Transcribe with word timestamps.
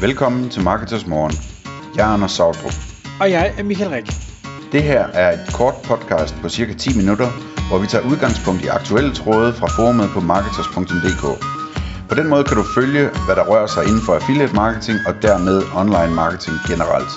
Velkommen 0.00 0.50
til 0.50 0.62
Marketers 0.62 1.06
Morgen. 1.06 1.32
Jeg 1.96 2.08
er 2.08 2.12
Anders 2.14 2.32
Sautrup. 2.32 2.76
Og 3.20 3.30
jeg 3.30 3.54
er 3.58 3.62
Michael 3.62 3.90
Rik. 3.90 4.06
Det 4.72 4.82
her 4.82 5.02
er 5.22 5.32
et 5.32 5.44
kort 5.54 5.74
podcast 5.84 6.34
på 6.42 6.48
cirka 6.48 6.72
10 6.74 6.96
minutter, 6.96 7.28
hvor 7.68 7.78
vi 7.78 7.86
tager 7.86 8.04
udgangspunkt 8.10 8.64
i 8.64 8.68
aktuelle 8.78 9.12
tråde 9.14 9.52
fra 9.52 9.66
forumet 9.76 10.08
på 10.14 10.20
marketers.dk. 10.20 11.24
På 12.08 12.14
den 12.14 12.28
måde 12.28 12.44
kan 12.44 12.56
du 12.56 12.64
følge, 12.78 13.04
hvad 13.26 13.36
der 13.36 13.44
rører 13.50 13.66
sig 13.66 13.82
inden 13.88 14.02
for 14.06 14.12
affiliate 14.14 14.54
marketing 14.54 14.98
og 15.08 15.14
dermed 15.22 15.56
online 15.80 16.14
marketing 16.22 16.56
generelt. 16.70 17.12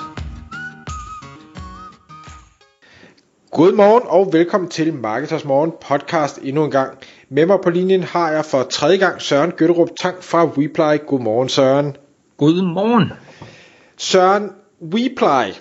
Godmorgen 3.57 4.04
og 4.18 4.23
velkommen 4.38 4.70
til 4.70 4.93
Marketers 4.93 5.45
Morgen 5.45 5.71
podcast 5.88 6.39
endnu 6.43 6.63
en 6.66 6.71
gang. 6.71 6.91
Med 7.29 7.45
mig 7.45 7.59
på 7.63 7.70
linjen 7.70 8.04
har 8.04 8.32
jeg 8.32 8.45
for 8.45 8.63
tredje 8.63 8.98
gang 8.98 9.21
Søren 9.21 9.52
Gøtterup 9.52 9.89
Tang 10.00 10.18
fra 10.23 10.45
WePly. 10.45 10.93
Godmorgen 11.07 11.50
Søren. 11.50 11.95
Godmorgen. 12.42 13.11
Søren, 13.97 14.52
WePly. 14.82 15.54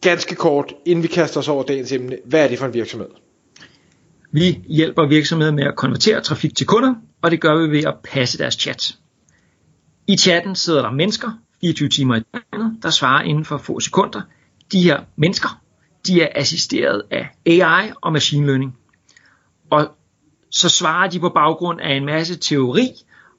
Ganske 0.00 0.34
kort, 0.34 0.74
inden 0.86 1.02
vi 1.02 1.08
kaster 1.08 1.40
os 1.40 1.48
over 1.48 1.62
dagens 1.62 1.92
emne. 1.92 2.18
Hvad 2.24 2.44
er 2.44 2.48
det 2.48 2.58
for 2.58 2.66
en 2.66 2.74
virksomhed? 2.74 3.08
Vi 4.32 4.60
hjælper 4.68 5.08
virksomheder 5.08 5.52
med 5.52 5.64
at 5.64 5.76
konvertere 5.76 6.20
trafik 6.20 6.56
til 6.56 6.66
kunder, 6.66 6.94
og 7.22 7.30
det 7.30 7.40
gør 7.40 7.66
vi 7.66 7.76
ved 7.76 7.84
at 7.84 7.94
passe 8.04 8.38
deres 8.38 8.54
chat. 8.54 8.96
I 10.06 10.16
chatten 10.16 10.54
sidder 10.54 10.82
der 10.82 10.90
mennesker, 10.90 11.30
24 11.60 11.88
timer 11.88 12.16
i 12.16 12.22
døgnet, 12.34 12.82
der 12.82 12.90
svarer 12.90 13.22
inden 13.22 13.44
for 13.44 13.58
få 13.58 13.80
sekunder. 13.80 14.20
De 14.72 14.82
her 14.82 15.00
mennesker, 15.16 15.60
de 16.06 16.22
er 16.22 16.28
assisteret 16.34 17.02
af 17.10 17.28
AI 17.46 17.90
og 18.02 18.12
machine 18.12 18.46
learning. 18.46 18.76
Og 19.70 19.88
så 20.50 20.68
svarer 20.68 21.10
de 21.10 21.20
på 21.20 21.28
baggrund 21.28 21.80
af 21.80 21.94
en 21.94 22.04
masse 22.04 22.38
teori, 22.38 22.88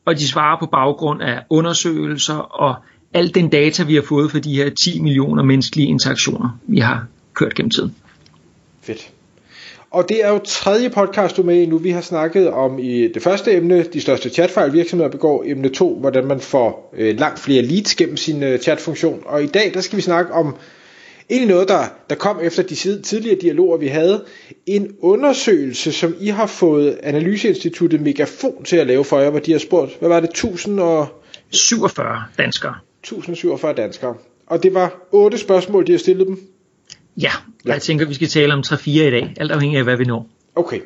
og 0.05 0.20
de 0.20 0.27
svarer 0.27 0.59
på 0.59 0.66
baggrund 0.66 1.21
af 1.21 1.39
undersøgelser 1.49 2.35
og 2.35 2.75
al 3.13 3.35
den 3.35 3.49
data, 3.49 3.84
vi 3.84 3.95
har 3.95 4.02
fået 4.02 4.31
for 4.31 4.39
de 4.39 4.55
her 4.55 4.69
10 4.69 5.00
millioner 5.00 5.44
menneskelige 5.44 5.88
interaktioner, 5.88 6.59
vi 6.67 6.80
har 6.80 7.08
kørt 7.33 7.55
gennem 7.55 7.69
tiden. 7.69 7.95
Fedt. 8.81 9.09
Og 9.91 10.09
det 10.09 10.23
er 10.25 10.30
jo 10.30 10.39
tredje 10.45 10.89
podcast, 10.89 11.38
du 11.38 11.41
er 11.41 11.45
med 11.45 11.61
i 11.61 11.66
nu. 11.66 11.78
Vi 11.78 11.89
har 11.89 12.02
snakket 12.02 12.50
om 12.50 12.80
i 12.80 13.08
det 13.08 13.22
første 13.22 13.53
emne, 13.53 13.83
de 13.83 14.02
største 14.02 14.30
chatfejl 14.30 14.73
virksomheder 14.73 15.11
begår. 15.11 15.44
Emne 15.45 15.69
2, 15.69 16.00
hvordan 16.00 16.25
man 16.25 16.39
får 16.39 16.94
øh, 16.97 17.19
langt 17.19 17.39
flere 17.39 17.61
leads 17.61 17.95
gennem 17.95 18.17
sin 18.17 18.44
øh, 18.44 18.59
chatfunktion. 18.59 19.23
Og 19.25 19.44
i 19.44 19.47
dag, 19.47 19.72
der 19.73 19.81
skal 19.81 19.97
vi 19.97 20.02
snakke 20.02 20.33
om 20.33 20.56
egentlig 21.29 21.49
noget, 21.49 21.67
der, 21.67 21.85
der 22.09 22.16
kom 22.16 22.39
efter 22.41 22.63
de 22.63 22.75
tidligere 23.02 23.39
dialoger, 23.41 23.77
vi 23.77 23.88
havde. 23.88 24.23
En 24.66 24.95
undersøgelse, 24.99 25.91
som 25.91 26.16
I 26.19 26.27
har 26.27 26.45
fået 26.45 26.99
Analyseinstituttet 27.03 28.02
Megafon 28.02 28.63
til 28.63 28.77
at 28.77 28.88
lave 28.88 29.03
for 29.03 29.19
jer, 29.19 29.29
hvor 29.29 29.39
de 29.39 29.51
har 29.51 29.59
spurgt, 29.59 29.99
hvad 29.99 30.09
var 30.09 30.19
det, 30.19 30.29
1047 30.29 32.23
danskere. 32.38 32.75
1047 33.01 33.73
danskere. 33.73 34.16
Og 34.47 34.63
det 34.63 34.73
var 34.73 35.07
otte 35.11 35.38
spørgsmål, 35.38 35.88
de 35.88 35.91
har 35.91 35.99
stillet 35.99 36.27
dem. 36.27 36.39
Ja, 37.17 37.31
ja. 37.66 37.71
jeg 37.71 37.81
tænker, 37.81 38.05
vi 38.05 38.13
skal 38.13 38.27
tale 38.27 38.53
om 38.53 38.63
3-4 38.67 38.89
i 38.89 39.11
dag, 39.11 39.33
alt 39.38 39.51
afhængig 39.51 39.77
af, 39.77 39.83
hvad 39.83 39.97
vi 39.97 40.05
når. 40.05 40.29
Okay. 40.55 40.79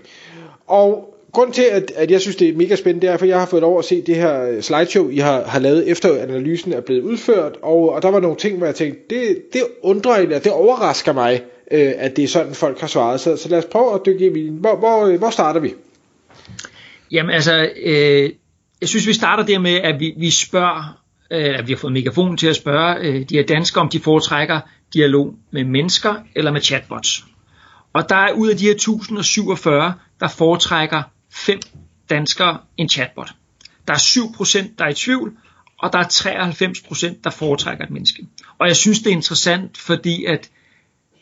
Og 0.67 1.16
grund 1.31 1.53
til, 1.53 1.65
at, 1.71 1.91
at 1.95 2.11
jeg 2.11 2.21
synes, 2.21 2.35
det 2.35 2.49
er 2.49 2.53
mega 2.53 2.75
spændende, 2.75 3.07
det 3.07 3.13
er, 3.13 3.17
for 3.17 3.25
jeg 3.25 3.39
har 3.39 3.45
fået 3.45 3.61
lov 3.61 3.79
at 3.79 3.85
se 3.85 4.01
det 4.01 4.15
her 4.15 4.49
øh, 4.49 4.61
slideshow, 4.61 5.09
I 5.09 5.17
har, 5.17 5.43
har 5.43 5.59
lavet 5.59 5.89
efter 5.89 6.21
analysen 6.23 6.73
er 6.73 6.81
blevet 6.81 7.01
udført, 7.01 7.53
og, 7.61 7.93
og 7.93 8.01
der 8.01 8.11
var 8.11 8.19
nogle 8.19 8.37
ting, 8.37 8.57
hvor 8.57 8.65
jeg 8.65 8.75
tænkte, 8.75 9.01
det, 9.09 9.37
det 9.53 9.61
undrer 9.83 10.15
eller 10.15 10.39
det 10.39 10.51
overrasker 10.51 11.13
mig, 11.13 11.41
øh, 11.71 11.93
at 11.97 12.15
det 12.15 12.23
er 12.23 12.27
sådan, 12.27 12.53
folk 12.53 12.79
har 12.79 12.87
svaret. 12.87 13.19
Så, 13.19 13.37
så 13.37 13.49
lad 13.49 13.57
os 13.57 13.65
prøve 13.65 13.93
at 13.93 14.01
dykke 14.05 14.25
i 14.25 14.49
Hvor, 14.49 14.75
hvor, 14.75 15.05
øh, 15.05 15.17
hvor 15.19 15.29
starter 15.29 15.59
vi? 15.59 15.73
Jamen 17.11 17.35
altså, 17.35 17.69
øh, 17.83 18.29
jeg 18.81 18.89
synes, 18.89 19.07
vi 19.07 19.13
starter 19.13 19.43
der 19.43 19.59
med, 19.59 19.75
at 19.75 19.99
vi, 19.99 20.13
vi 20.17 20.29
spørger, 20.29 21.03
øh, 21.31 21.59
at 21.59 21.67
vi 21.67 21.73
har 21.73 21.77
fået 21.77 21.93
megafon 21.93 22.37
til 22.37 22.47
at 22.47 22.55
spørge 22.55 22.97
øh, 22.99 23.29
de 23.29 23.35
her 23.35 23.43
danskere, 23.43 23.81
om 23.81 23.89
de 23.89 23.99
foretrækker 23.99 24.59
dialog 24.93 25.35
med 25.51 25.63
mennesker 25.63 26.15
eller 26.35 26.51
med 26.51 26.61
chatbots. 26.61 27.25
Og 27.93 28.09
der 28.09 28.15
er 28.15 28.31
ud 28.31 28.49
af 28.49 28.57
de 28.57 28.65
her 28.65 28.71
1047, 28.71 29.93
der 30.19 30.27
foretrækker 30.27 31.03
5 31.45 31.59
danskere 32.09 32.57
en 32.77 32.89
chatbot. 32.89 33.29
Der 33.87 33.93
er 33.93 33.97
7%, 33.97 34.75
der 34.77 34.85
er 34.85 34.89
i 34.89 34.93
tvivl, 34.93 35.37
og 35.79 35.93
der 35.93 35.99
er 35.99 36.03
93%, 36.03 37.21
der 37.23 37.29
foretrækker 37.29 37.83
et 37.83 37.91
menneske. 37.91 38.27
Og 38.59 38.67
jeg 38.67 38.75
synes, 38.75 38.99
det 38.99 39.07
er 39.07 39.15
interessant, 39.15 39.77
fordi 39.77 40.25
at 40.25 40.49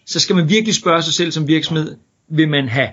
så 0.05 0.19
skal 0.19 0.35
man 0.35 0.49
virkelig 0.49 0.75
spørge 0.75 1.01
sig 1.01 1.13
selv 1.13 1.31
som 1.31 1.47
virksomhed, 1.47 1.97
vil 2.29 2.49
man 2.49 2.69
have 2.69 2.89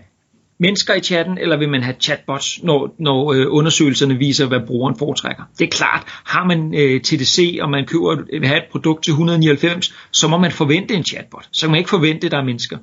mennesker 0.58 0.94
i 0.94 1.00
chatten, 1.00 1.38
eller 1.38 1.56
vil 1.56 1.68
man 1.68 1.82
have 1.82 1.96
chatbots, 2.00 2.62
når, 2.62 2.94
når 2.98 3.32
øh, 3.32 3.46
undersøgelserne 3.48 4.14
viser, 4.14 4.46
hvad 4.46 4.60
brugeren 4.66 4.98
foretrækker. 4.98 5.42
Det 5.58 5.64
er 5.64 5.70
klart, 5.70 6.02
har 6.06 6.44
man 6.44 6.74
øh, 6.74 7.00
TDC, 7.00 7.58
og 7.60 7.70
man 7.70 7.86
køber, 7.86 8.16
vil 8.16 8.24
øh, 8.32 8.42
have 8.42 8.58
et 8.58 8.68
produkt 8.70 9.04
til 9.04 9.10
199, 9.10 9.94
så 10.10 10.28
må 10.28 10.38
man 10.38 10.52
forvente 10.52 10.94
en 10.94 11.04
chatbot. 11.04 11.48
Så 11.52 11.66
kan 11.66 11.70
man 11.70 11.78
ikke 11.78 11.90
forvente, 11.90 12.26
at 12.26 12.30
der 12.30 12.38
er 12.38 12.44
mennesker. 12.44 12.78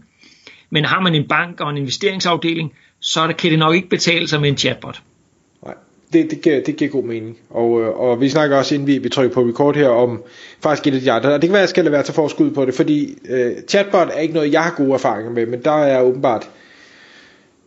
Men 0.70 0.86
har 0.86 1.00
man 1.00 1.16
en 1.16 1.28
bank 1.28 1.62
og 1.62 1.70
en 1.70 1.78
investeringsafdeling, 1.78 2.74
så 3.10 3.28
der, 3.28 3.34
kan 3.34 3.52
det 3.52 3.60
nok 3.60 3.76
ikke 3.76 3.90
betale 3.90 4.28
sig 4.28 4.42
med 4.42 4.50
en 4.50 4.58
chatbot. 4.58 5.02
Nej, 5.66 5.74
det, 6.14 6.32
det, 6.32 6.42
giver, 6.42 6.64
det 6.64 6.76
giver 6.76 6.92
god 6.92 7.04
mening. 7.04 7.38
Og, 7.50 7.82
øh, 7.82 7.88
og 7.88 8.22
vi 8.22 8.30
snakker 8.30 8.58
også, 8.58 8.76
inden 8.76 8.88
vi, 8.88 8.98
vi 8.98 9.10
trykker 9.10 9.34
på 9.34 9.42
record 9.42 9.76
her, 9.76 9.88
om 9.88 10.24
faktisk 10.64 10.88
et 10.88 10.96
af 10.96 11.02
de 11.02 11.12
andre. 11.12 11.34
Og 11.34 11.42
det 11.42 11.48
kan 11.48 11.54
være, 11.54 11.60
at 11.60 11.62
jeg 11.62 11.70
skal 11.70 11.84
lade 11.84 11.92
være 11.92 12.04
til 12.04 12.14
forskud 12.14 12.52
på 12.52 12.66
det, 12.66 12.74
fordi 12.74 13.18
øh, 13.30 13.52
chatbot 13.68 14.08
er 14.14 14.20
ikke 14.20 14.34
noget, 14.34 14.54
jeg 14.54 14.64
har 14.64 14.74
gode 14.78 14.94
erfaringer 14.94 15.32
med, 15.32 15.46
men 15.46 15.64
der 15.64 15.72
er 15.72 16.02
åbenbart, 16.02 16.50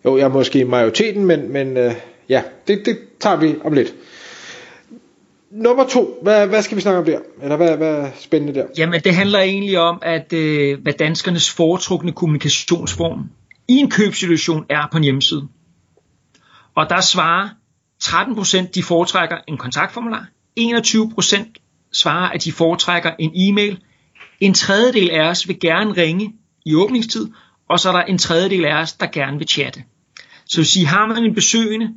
jo, 0.05 0.17
jeg 0.17 0.25
er 0.25 0.29
måske 0.29 0.59
i 0.59 0.65
majoriteten, 0.65 1.25
men, 1.25 1.53
men 1.53 1.77
øh, 1.77 1.93
ja, 2.29 2.43
det, 2.69 2.87
det 2.87 2.99
tager 3.21 3.37
vi 3.37 3.55
om 3.65 3.73
lidt. 3.73 3.95
Nummer 5.51 5.87
to, 5.87 6.19
hvad, 6.23 6.47
hvad 6.47 6.63
skal 6.63 6.77
vi 6.77 6.83
snakke 6.83 6.99
om 6.99 7.05
der? 7.05 7.19
Eller 7.43 7.57
hvad, 7.57 7.77
hvad 7.77 7.95
er 7.95 8.09
spændende 8.21 8.55
der? 8.55 8.67
Jamen, 8.79 9.01
det 9.01 9.15
handler 9.15 9.39
egentlig 9.39 9.79
om, 9.79 9.99
at 10.03 10.33
øh, 10.33 10.83
hvad 10.83 10.93
danskernes 10.93 11.51
foretrukne 11.51 12.13
kommunikationsform 12.13 13.29
i 13.69 13.73
en 13.73 13.91
købsituation 13.91 14.67
er 14.71 14.89
på 14.93 14.97
en 14.97 15.05
hjemmeside. 15.05 15.49
Og 16.75 16.91
der 16.91 17.00
svarer 17.00 17.49
13% 18.05 18.71
de 18.71 18.83
foretrækker 18.83 19.39
en 19.49 19.59
kontaktformular, 19.59 20.27
21% 20.61 21.89
svarer, 21.93 22.28
at 22.28 22.45
de 22.45 22.53
foretrækker 22.53 23.12
en 23.19 23.33
e-mail, 23.34 23.83
en 24.41 24.55
tredjedel 24.55 25.11
af 25.11 25.28
os 25.28 25.49
vil 25.49 25.61
gerne 25.61 25.93
ringe 25.93 26.33
i 26.67 26.75
åbningstid, 26.75 27.28
og 27.69 27.81
så 27.81 27.89
er 27.89 27.93
der 27.93 28.03
en 28.03 28.19
tredjedel 28.19 28.65
af 28.65 28.75
os, 28.75 28.93
der 28.93 29.06
gerne 29.06 29.39
vil 29.39 29.49
chatte. 29.49 29.84
Så 30.44 30.56
hvis 30.61 30.77
I 30.77 30.83
har 30.83 31.06
man 31.06 31.25
en 31.25 31.34
besøgende, 31.34 31.94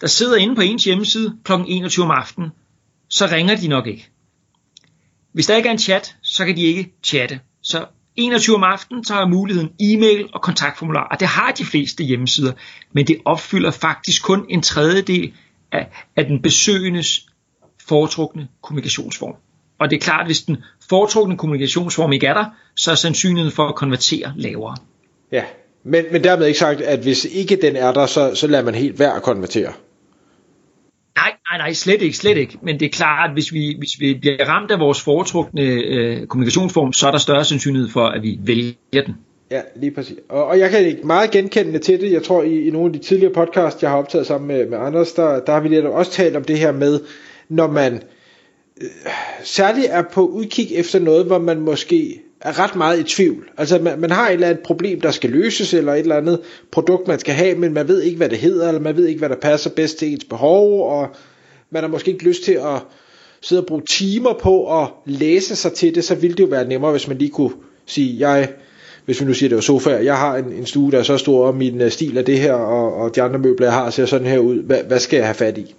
der 0.00 0.06
sidder 0.06 0.36
inde 0.36 0.54
på 0.54 0.60
ens 0.60 0.84
hjemmeside 0.84 1.38
kl. 1.44 1.52
21 1.66 2.04
om 2.04 2.10
aftenen, 2.10 2.50
så 3.08 3.26
ringer 3.26 3.56
de 3.56 3.68
nok 3.68 3.86
ikke. 3.86 4.10
Hvis 5.32 5.46
der 5.46 5.56
ikke 5.56 5.68
er 5.68 5.72
en 5.72 5.78
chat, 5.78 6.16
så 6.22 6.44
kan 6.44 6.56
de 6.56 6.62
ikke 6.62 6.94
chatte. 7.02 7.40
Så 7.62 7.86
21 8.16 8.56
om 8.56 8.62
aftenen, 8.62 9.04
så 9.04 9.14
har 9.14 9.26
muligheden 9.26 9.70
e-mail 9.80 10.28
og 10.34 10.42
kontaktformular, 10.42 11.08
og 11.10 11.20
det 11.20 11.28
har 11.28 11.52
de 11.52 11.64
fleste 11.64 12.04
hjemmesider, 12.04 12.52
men 12.92 13.06
det 13.06 13.18
opfylder 13.24 13.70
faktisk 13.70 14.24
kun 14.24 14.46
en 14.48 14.62
tredjedel 14.62 15.32
af, 15.72 15.88
af 16.16 16.24
den 16.26 16.42
besøgendes 16.42 17.26
foretrukne 17.88 18.48
kommunikationsform. 18.62 19.34
Og 19.78 19.90
det 19.90 19.96
er 19.96 20.00
klart, 20.00 20.20
at 20.20 20.26
hvis 20.26 20.42
den 20.42 20.56
foretrukne 20.88 21.36
kommunikationsform 21.36 22.12
ikke 22.12 22.26
er 22.26 22.34
der, 22.34 22.44
så 22.76 22.90
er 22.90 22.94
sandsynligheden 22.94 23.52
for 23.52 23.68
at 23.68 23.74
konvertere 23.74 24.32
lavere. 24.36 24.76
Ja, 25.32 25.44
men, 25.84 26.04
men 26.12 26.24
dermed 26.24 26.46
ikke 26.46 26.58
sagt, 26.58 26.80
at 26.80 26.98
hvis 26.98 27.24
ikke 27.24 27.56
den 27.56 27.76
er 27.76 27.92
der, 27.92 28.06
så, 28.06 28.34
så 28.34 28.46
lader 28.46 28.64
man 28.64 28.74
helt 28.74 28.98
værd 28.98 29.16
at 29.16 29.22
konvertere. 29.22 29.72
Nej, 31.52 31.58
nej, 31.58 31.72
slet 31.72 32.02
ikke, 32.02 32.16
slet 32.16 32.36
ikke. 32.36 32.58
Men 32.62 32.80
det 32.80 32.86
er 32.86 32.90
klart, 32.90 33.30
at 33.30 33.34
hvis 33.34 33.52
vi, 33.52 33.76
hvis 33.78 34.00
vi 34.00 34.14
bliver 34.14 34.48
ramt 34.48 34.70
af 34.70 34.80
vores 34.80 35.00
foretrukne 35.00 35.62
øh, 35.62 36.26
kommunikationsform, 36.26 36.92
så 36.92 37.06
er 37.06 37.10
der 37.10 37.18
større 37.18 37.44
sandsynlighed 37.44 37.88
for, 37.88 38.06
at 38.06 38.22
vi 38.22 38.38
vælger 38.42 39.04
den. 39.06 39.14
Ja, 39.50 39.60
lige 39.76 39.90
præcis. 39.90 40.16
Og, 40.28 40.44
og 40.44 40.58
jeg 40.58 40.70
kan 40.70 40.86
ikke 40.86 41.06
meget 41.06 41.30
genkende 41.30 41.78
til 41.78 42.00
det. 42.00 42.12
Jeg 42.12 42.22
tror, 42.22 42.42
i, 42.42 42.66
i 42.66 42.70
nogle 42.70 42.86
af 42.86 42.92
de 42.92 42.98
tidligere 42.98 43.32
podcasts, 43.32 43.82
jeg 43.82 43.90
har 43.90 43.98
optaget 43.98 44.26
sammen 44.26 44.48
med, 44.48 44.66
med 44.68 44.78
Anders, 44.78 45.12
der, 45.12 45.40
der 45.40 45.52
har 45.52 45.60
vi 45.60 45.68
lidt 45.68 45.84
også 45.84 46.12
talt 46.12 46.36
om 46.36 46.44
det 46.44 46.58
her 46.58 46.72
med, 46.72 47.00
når 47.48 47.66
man 47.66 48.02
øh, 48.80 48.88
særligt 49.42 49.86
er 49.90 50.02
på 50.12 50.26
udkig 50.26 50.74
efter 50.74 50.98
noget, 50.98 51.26
hvor 51.26 51.38
man 51.38 51.60
måske 51.60 52.20
er 52.40 52.58
ret 52.58 52.76
meget 52.76 53.00
i 53.00 53.02
tvivl. 53.02 53.48
Altså 53.58 53.78
man, 53.78 54.00
man 54.00 54.10
har 54.10 54.28
et 54.28 54.32
eller 54.32 54.48
andet 54.48 54.64
problem, 54.64 55.00
der 55.00 55.10
skal 55.10 55.30
løses, 55.30 55.74
eller 55.74 55.92
et 55.92 56.00
eller 56.00 56.16
andet 56.16 56.40
produkt, 56.70 57.08
man 57.08 57.18
skal 57.18 57.34
have, 57.34 57.54
men 57.54 57.72
man 57.72 57.88
ved 57.88 58.02
ikke, 58.02 58.16
hvad 58.16 58.28
det 58.28 58.38
hedder, 58.38 58.68
eller 58.68 58.80
man 58.80 58.96
ved 58.96 59.06
ikke, 59.06 59.18
hvad 59.18 59.28
der 59.28 59.36
passer 59.42 59.70
bedst 59.70 59.98
til 59.98 60.12
ens 60.12 60.24
behov, 60.24 60.90
og 60.90 61.08
man 61.72 61.82
har 61.82 61.88
måske 61.88 62.10
ikke 62.10 62.24
lyst 62.24 62.44
til 62.44 62.52
at 62.52 62.82
sidde 63.40 63.62
og 63.62 63.66
bruge 63.66 63.82
timer 63.88 64.32
på 64.42 64.82
at 64.82 64.88
læse 65.06 65.56
sig 65.56 65.72
til 65.72 65.94
det, 65.94 66.04
så 66.04 66.14
ville 66.14 66.36
det 66.36 66.42
jo 66.42 66.48
være 66.48 66.68
nemmere, 66.68 66.90
hvis 66.90 67.08
man 67.08 67.18
lige 67.18 67.30
kunne 67.30 67.52
sige, 67.86 68.28
jeg, 68.28 68.48
hvis 69.04 69.20
vi 69.20 69.26
nu 69.26 69.34
siger, 69.34 69.48
det 69.48 69.56
var 69.56 69.62
sofaer, 69.62 69.98
jeg 69.98 70.16
har 70.16 70.36
en, 70.36 70.52
en 70.52 70.66
stue, 70.66 70.90
der 70.90 70.98
er 70.98 71.02
så 71.02 71.16
stor, 71.16 71.46
og 71.46 71.54
min 71.54 71.80
øh, 71.80 71.90
stil 71.90 72.16
er 72.16 72.22
det 72.22 72.38
her, 72.38 72.52
og, 72.52 72.94
og 72.94 73.16
de 73.16 73.22
andre 73.22 73.38
møbler, 73.38 73.66
jeg 73.66 73.74
har, 73.74 73.90
ser 73.90 74.06
sådan 74.06 74.26
her 74.26 74.38
ud. 74.38 74.62
Hvad, 74.62 74.78
hvad 74.88 74.98
skal 74.98 75.16
jeg 75.16 75.26
have 75.26 75.34
fat 75.34 75.58
i? 75.58 75.74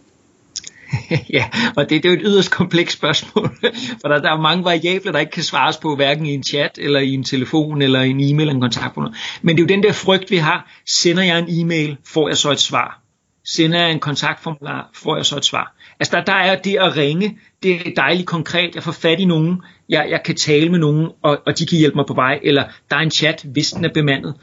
ja, 1.34 1.46
og 1.76 1.90
det, 1.90 2.04
det 2.04 2.10
er 2.10 2.14
jo 2.14 2.20
et 2.20 2.26
yderst 2.26 2.52
komplekst 2.52 2.98
spørgsmål, 2.98 3.50
for 4.02 4.08
der, 4.08 4.22
der 4.22 4.32
er 4.32 4.42
mange 4.42 4.64
variabler, 4.64 5.12
der 5.12 5.20
ikke 5.20 5.32
kan 5.32 5.44
svares 5.44 5.78
på, 5.78 5.96
hverken 5.96 6.26
i 6.26 6.34
en 6.34 6.44
chat, 6.44 6.80
eller 6.82 7.00
i 7.00 7.14
en 7.14 7.24
telefon, 7.24 7.82
eller 7.82 8.02
i 8.02 8.10
en 8.10 8.20
e-mail 8.20 8.40
eller 8.40 8.54
en 8.54 8.62
kontakt. 8.62 8.98
Men 9.42 9.58
det 9.58 9.64
er 9.64 9.66
jo 9.66 9.76
den 9.76 9.84
der 9.84 9.92
frygt, 9.92 10.32
vi 10.32 10.38
har. 10.38 10.72
Sender 10.86 11.24
jeg 11.24 11.40
en 11.40 11.46
e-mail, 11.50 11.98
får 12.06 12.28
jeg 12.28 12.38
så 12.38 12.52
et 12.52 12.60
svar 12.60 13.03
sender 13.46 13.80
jeg 13.80 13.92
en 13.92 14.00
kontaktformular, 14.00 14.90
får 14.94 15.16
jeg 15.16 15.26
så 15.26 15.38
et 15.38 15.46
svar. 15.46 15.76
Altså 16.00 16.16
der, 16.16 16.24
der 16.24 16.34
er 16.34 16.56
det 16.56 16.78
at 16.78 16.98
ringe, 16.98 17.40
det 17.64 17.88
er 17.88 17.92
dejligt 17.96 18.28
konkret, 18.28 18.76
jeg 18.76 18.84
får 18.84 18.92
fat 18.92 19.20
i 19.20 19.26
nogen, 19.26 19.62
jeg, 19.90 20.08
jeg 20.10 20.24
kan 20.26 20.36
tale 20.36 20.70
med 20.70 20.80
nogen, 20.80 21.10
og, 21.22 21.38
og 21.46 21.60
de 21.60 21.66
kan 21.66 21.78
hjælpe 21.78 21.96
mig 21.96 22.06
på 22.08 22.14
vej, 22.14 22.40
eller 22.44 22.64
der 22.90 22.96
er 22.96 23.02
en 23.02 23.12
chat, 23.12 23.46
hvis 23.46 23.72
den 23.72 23.86
er 23.86 23.94
bemandet, 23.94 24.34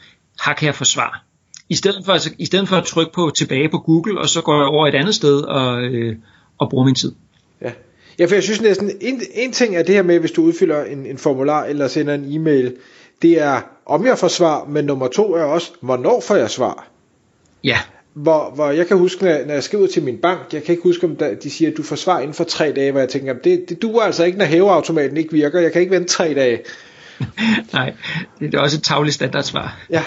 her 0.47 0.55
kan 0.55 0.67
jeg 0.67 0.75
få 0.75 0.85
svar. 0.85 1.25
I 1.69 1.75
stedet 1.75 2.05
for, 2.05 2.13
altså, 2.13 2.31
i 2.39 2.45
stedet 2.45 2.69
for 2.69 2.77
at 2.77 2.85
trykke 2.85 3.13
på 3.13 3.31
tilbage 3.39 3.69
på 3.69 3.79
Google, 3.79 4.21
og 4.21 4.29
så 4.29 4.43
går 4.43 4.55
jeg 4.55 4.67
over 4.67 4.87
et 4.87 4.95
andet 4.95 5.15
sted 5.15 5.41
og, 5.41 5.83
øh, 5.83 6.17
og 6.59 6.71
bruger 6.71 6.85
min 6.85 6.95
tid. 6.95 7.13
Ja. 7.63 7.73
ja, 8.19 8.25
for 8.25 8.35
jeg 8.35 8.43
synes 8.43 8.61
næsten, 8.61 8.91
en, 9.01 9.21
en 9.35 9.53
ting 9.53 9.77
er 9.77 9.83
det 9.83 9.95
her 9.95 10.03
med, 10.03 10.19
hvis 10.19 10.31
du 10.31 10.43
udfylder 10.43 10.85
en, 10.85 11.07
en 11.07 11.19
formular 11.19 11.65
eller 11.65 11.89
sender 11.89 12.15
en 12.15 12.33
e-mail, 12.35 12.77
det 13.23 13.41
er, 13.43 13.61
om 13.87 14.07
jeg 14.07 14.19
får 14.19 14.29
svar, 14.29 14.65
men 14.65 14.85
nummer 14.85 15.09
to 15.09 15.35
er 15.35 15.43
også, 15.43 15.71
hvornår 15.81 16.21
får 16.21 16.37
jeg 16.37 16.51
svar? 16.51 16.89
Ja. 17.65 17.79
Hvor, 18.15 18.53
hvor 18.55 18.71
jeg 18.71 18.87
kan 18.87 18.99
huske, 18.99 19.25
når, 19.25 19.45
når 19.47 19.55
jeg 19.55 19.63
skriver 19.63 19.87
til 19.87 20.03
min 20.03 20.19
bank, 20.19 20.41
jeg 20.53 20.63
kan 20.63 20.73
ikke 20.73 20.83
huske, 20.83 21.07
om 21.07 21.17
der, 21.17 21.35
de 21.35 21.51
siger, 21.51 21.71
at 21.71 21.77
du 21.77 21.83
får 21.83 21.97
svar 21.97 22.21
inden 22.21 22.35
for 22.35 22.45
tre 22.45 22.73
dage, 22.73 22.91
hvor 22.91 23.01
jeg 23.01 23.09
tænker, 23.09 23.33
det, 23.33 23.69
det 23.69 23.83
duer 23.83 24.03
altså 24.03 24.25
ikke, 24.25 24.39
når 24.39 24.45
hæveautomaten 24.45 25.17
ikke 25.17 25.33
virker, 25.33 25.61
jeg 25.61 25.73
kan 25.73 25.81
ikke 25.81 25.95
vente 25.95 26.09
tre 26.09 26.35
dage. 26.35 26.61
Nej, 27.73 27.93
det 28.41 28.55
er 28.55 28.61
også 28.61 28.77
et 28.77 28.83
tavligt 28.83 29.15
standardsvar. 29.15 29.79
ja, 29.91 30.03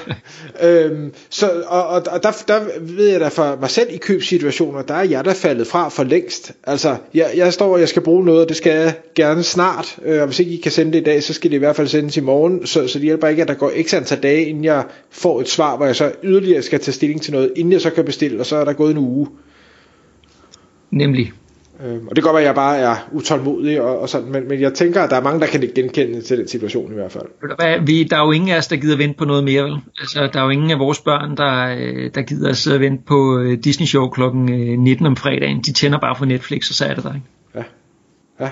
øhm, 0.61 1.13
så, 1.29 1.63
og, 1.67 1.87
og, 1.87 2.03
og 2.11 2.23
der, 2.23 2.31
der 2.47 2.59
ved 2.79 3.09
jeg 3.09 3.19
da 3.19 3.27
for 3.27 3.57
mig 3.59 3.69
selv 3.69 3.87
i 3.91 3.97
købssituationer, 3.97 4.81
der 4.81 4.93
er 4.93 5.03
jeg 5.03 5.25
der 5.25 5.33
faldet 5.33 5.67
fra 5.67 5.89
for 5.89 6.03
længst. 6.03 6.51
Altså, 6.63 6.95
jeg, 7.13 7.31
jeg 7.35 7.53
står 7.53 7.73
og 7.73 7.79
jeg 7.79 7.89
skal 7.89 8.01
bruge 8.01 8.25
noget, 8.25 8.41
og 8.41 8.49
det 8.49 8.57
skal 8.57 8.71
jeg 8.71 8.95
gerne 9.15 9.43
snart, 9.43 9.97
øh, 10.05 10.21
og 10.21 10.27
hvis 10.27 10.39
ikke 10.39 10.51
I 10.51 10.57
kan 10.57 10.71
sende 10.71 10.91
det 10.93 10.99
i 10.99 11.03
dag, 11.03 11.23
så 11.23 11.33
skal 11.33 11.51
det 11.51 11.55
i 11.55 11.59
hvert 11.59 11.75
fald 11.75 11.87
sendes 11.87 12.17
i 12.17 12.21
morgen, 12.21 12.67
så, 12.67 12.87
så 12.87 12.99
det 12.99 13.05
hjælper 13.05 13.27
ikke, 13.27 13.41
at 13.41 13.47
der 13.47 13.53
går 13.53 13.71
x 13.83 13.93
antal 13.93 14.23
dage, 14.23 14.45
inden 14.45 14.63
jeg 14.63 14.85
får 15.11 15.41
et 15.41 15.49
svar, 15.49 15.77
hvor 15.77 15.85
jeg 15.85 15.95
så 15.95 16.11
yderligere 16.23 16.61
skal 16.61 16.79
tage 16.79 16.93
stilling 16.93 17.21
til 17.21 17.33
noget, 17.33 17.51
inden 17.55 17.73
jeg 17.73 17.81
så 17.81 17.89
kan 17.89 18.05
bestille, 18.05 18.39
og 18.39 18.45
så 18.45 18.55
er 18.55 18.65
der 18.65 18.73
gået 18.73 18.91
en 18.91 18.97
uge. 18.97 19.27
Nemlig. 20.91 21.31
Øhm, 21.83 22.07
og 22.07 22.15
det 22.15 22.23
kan 22.23 22.23
godt 22.23 22.33
være, 22.33 22.43
at 22.43 22.47
jeg 22.47 22.55
bare 22.55 22.77
er 22.77 22.95
utålmodig 23.11 23.81
og, 23.81 23.99
og 23.99 24.09
sådan, 24.09 24.31
men, 24.31 24.47
men 24.47 24.61
jeg 24.61 24.73
tænker, 24.73 25.03
at 25.03 25.09
der 25.09 25.15
er 25.15 25.21
mange, 25.21 25.39
der 25.39 25.47
kan 25.47 25.71
genkende 25.75 26.21
til 26.21 26.37
den 26.37 26.47
situation 26.47 26.91
i 26.91 26.95
hvert 26.95 27.11
fald. 27.11 27.85
Vi, 27.85 28.03
der 28.03 28.17
er 28.17 28.25
jo 28.25 28.31
ingen 28.31 28.49
af 28.49 28.57
os, 28.57 28.67
der 28.67 28.75
gider 28.75 28.97
vente 28.97 29.17
på 29.17 29.25
noget 29.25 29.43
mere, 29.43 29.63
vel? 29.63 29.77
Altså, 29.99 30.29
der 30.33 30.39
er 30.39 30.43
jo 30.43 30.49
ingen 30.49 30.71
af 30.71 30.79
vores 30.79 30.99
børn, 30.99 31.37
der, 31.37 31.75
øh, 31.77 32.11
der 32.15 32.21
gider 32.21 32.49
at 32.49 32.57
sidde 32.57 32.77
og 32.77 32.81
vente 32.81 33.03
på 33.07 33.39
øh, 33.39 33.57
Disney 33.63 33.87
Show 33.87 34.09
kl. 34.09 34.21
19 34.21 35.05
øh, 35.05 35.09
om 35.09 35.15
fredagen. 35.15 35.61
De 35.61 35.73
tænder 35.73 35.99
bare 35.99 36.15
for 36.15 36.25
Netflix, 36.25 36.69
og 36.69 36.75
så 36.75 36.85
er 36.85 36.93
det 36.93 37.03
der, 37.03 37.13
ikke? 37.13 37.27
Ja, 37.55 37.63
ja. 38.39 38.49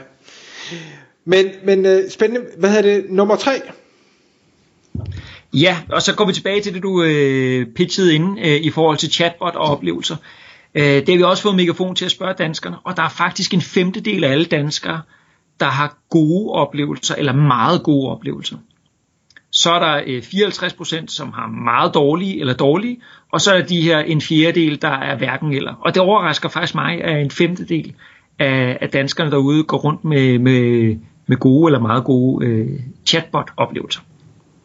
Men, 1.25 1.45
men 1.63 2.09
spændende, 2.09 2.45
hvad 2.57 2.69
hedder 2.69 2.95
det, 2.95 3.05
nummer 3.09 3.35
tre? 3.35 3.51
Ja, 5.53 5.77
og 5.91 6.01
så 6.01 6.15
går 6.15 6.25
vi 6.25 6.33
tilbage 6.33 6.61
til 6.61 6.73
det, 6.73 6.83
du 6.83 7.03
øh, 7.03 7.65
pitchede 7.75 8.15
ind 8.15 8.39
øh, 8.39 8.55
i 8.55 8.69
forhold 8.69 8.97
til 8.97 9.11
chatbot 9.11 9.55
og 9.55 9.61
oplevelser. 9.61 10.15
Øh, 10.15 10.50
Øh, 10.75 10.83
det 10.83 11.09
har 11.09 11.17
vi 11.17 11.23
også 11.23 11.43
fået 11.43 11.55
megafon 11.55 11.95
til 11.95 12.05
at 12.05 12.11
spørge 12.11 12.33
danskerne, 12.33 12.77
og 12.83 12.97
der 12.97 13.03
er 13.03 13.09
faktisk 13.09 13.53
en 13.53 13.61
femtedel 13.61 14.23
af 14.23 14.31
alle 14.31 14.45
danskere, 14.45 15.01
der 15.59 15.65
har 15.65 15.97
gode 16.09 16.51
oplevelser, 16.51 17.15
eller 17.15 17.33
meget 17.33 17.83
gode 17.83 18.11
oplevelser. 18.11 18.57
Så 19.51 19.71
er 19.71 19.79
der 19.79 20.03
øh, 20.07 20.17
54%, 20.17 21.07
som 21.07 21.31
har 21.33 21.47
meget 21.47 21.93
dårlige 21.93 22.39
eller 22.39 22.53
dårlige, 22.53 23.01
og 23.31 23.41
så 23.41 23.53
er 23.53 23.61
de 23.61 23.81
her 23.81 23.99
en 23.99 24.21
fjerdedel, 24.21 24.81
der 24.81 24.97
er 24.97 25.17
hverken 25.17 25.53
eller. 25.53 25.73
Og 25.73 25.93
det 25.93 26.01
overrasker 26.01 26.49
faktisk 26.49 26.75
mig, 26.75 27.03
at 27.03 27.21
en 27.21 27.31
femtedel 27.31 27.93
af, 28.39 28.77
af 28.81 28.89
danskerne 28.89 29.31
derude 29.31 29.63
går 29.63 29.77
rundt 29.77 30.05
med, 30.05 30.39
med, 30.39 30.95
med 31.27 31.37
gode 31.37 31.67
eller 31.67 31.79
meget 31.79 32.03
gode 32.03 32.45
øh, 32.45 32.79
chatbot-oplevelser. 33.05 34.01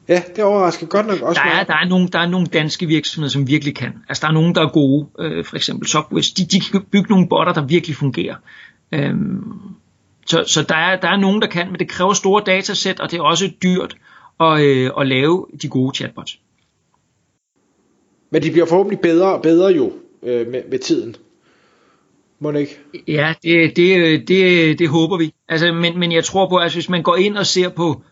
Ja, 0.08 0.22
det 0.36 0.44
overrasker 0.44 0.86
godt 0.86 1.06
nok 1.06 1.20
også. 1.20 1.40
Der 1.44 1.50
er, 1.50 1.64
der, 1.64 1.74
er 1.74 1.88
nogle, 1.88 2.08
der 2.08 2.18
er 2.18 2.26
nogle 2.26 2.46
danske 2.46 2.86
virksomheder, 2.86 3.30
som 3.30 3.48
virkelig 3.48 3.74
kan. 3.74 3.92
Altså 4.08 4.20
der 4.20 4.28
er 4.28 4.32
nogen, 4.32 4.54
der 4.54 4.62
er 4.62 4.68
gode. 4.68 5.06
Øh, 5.18 5.44
for 5.44 5.56
eksempel 5.56 5.88
Subways. 5.88 6.30
De, 6.30 6.44
de 6.44 6.60
kan 6.60 6.82
bygge 6.92 7.10
nogle 7.10 7.28
botter, 7.28 7.52
der 7.52 7.66
virkelig 7.66 7.96
fungerer. 7.96 8.34
Øhm, 8.92 9.52
så 10.26 10.44
så 10.46 10.62
der, 10.62 10.74
er, 10.74 11.00
der 11.00 11.08
er 11.08 11.16
nogen, 11.16 11.42
der 11.42 11.48
kan, 11.48 11.66
men 11.70 11.78
det 11.78 11.88
kræver 11.88 12.12
store 12.12 12.42
datasæt, 12.46 13.00
og 13.00 13.10
det 13.10 13.16
er 13.18 13.22
også 13.22 13.50
dyrt 13.62 13.96
at, 14.40 14.60
øh, 14.60 14.90
at 15.00 15.06
lave 15.06 15.46
de 15.62 15.68
gode 15.68 15.96
chatbots. 15.96 16.38
Men 18.30 18.42
de 18.42 18.50
bliver 18.50 18.66
forhåbentlig 18.66 19.00
bedre 19.00 19.34
og 19.34 19.42
bedre 19.42 19.72
jo 19.72 19.92
øh, 20.22 20.46
med, 20.46 20.62
med 20.70 20.78
tiden. 20.78 21.16
Må 22.38 22.52
det 22.52 22.60
ikke? 22.60 22.78
Ja, 23.08 23.34
det, 23.42 23.76
det, 23.76 24.28
det, 24.28 24.78
det 24.78 24.88
håber 24.88 25.16
vi. 25.16 25.34
Altså, 25.48 25.72
men, 25.72 25.98
men 25.98 26.12
jeg 26.12 26.24
tror 26.24 26.48
på, 26.48 26.56
at 26.56 26.72
hvis 26.72 26.88
man 26.88 27.02
går 27.02 27.16
ind 27.16 27.36
og 27.36 27.46
ser 27.46 27.68
på 27.68 28.02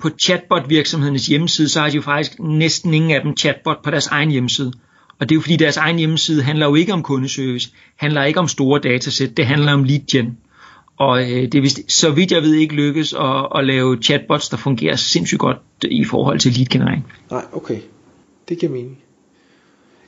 på 0.00 0.08
chatbot-virksomhedernes 0.08 1.26
hjemmeside, 1.26 1.68
så 1.68 1.80
har 1.80 1.88
de 1.88 1.96
jo 1.96 2.02
faktisk 2.02 2.38
næsten 2.40 2.94
ingen 2.94 3.10
af 3.10 3.20
dem 3.22 3.36
chatbot 3.36 3.82
på 3.84 3.90
deres 3.90 4.06
egen 4.06 4.30
hjemmeside. 4.30 4.72
Og 5.18 5.28
det 5.28 5.34
er 5.34 5.36
jo 5.36 5.40
fordi 5.40 5.56
deres 5.56 5.76
egen 5.76 5.98
hjemmeside 5.98 6.42
handler 6.42 6.66
jo 6.66 6.74
ikke 6.74 6.92
om 6.92 7.02
kundeservice, 7.02 7.70
handler 7.96 8.24
ikke 8.24 8.40
om 8.40 8.48
store 8.48 8.80
datasæt, 8.80 9.36
det 9.36 9.46
handler 9.46 9.72
om 9.72 9.84
lead 9.84 10.00
gen. 10.12 10.38
Og 10.96 11.22
øh, 11.22 11.28
det 11.28 11.54
er 11.54 11.60
vist, 11.60 11.92
så 11.92 12.10
vidt 12.10 12.32
jeg 12.32 12.42
ved 12.42 12.54
ikke 12.54 12.74
lykkes 12.74 13.12
at, 13.12 13.46
at 13.54 13.64
lave 13.66 13.98
chatbots, 14.02 14.48
der 14.48 14.56
fungerer 14.56 14.96
sindssygt 14.96 15.38
godt 15.38 15.58
i 15.82 16.04
forhold 16.04 16.38
til 16.38 16.52
lead 16.52 16.66
generering. 16.66 17.06
Nej, 17.30 17.44
okay. 17.52 17.78
Det 18.48 18.58
giver 18.58 18.72
mening. 18.72 18.98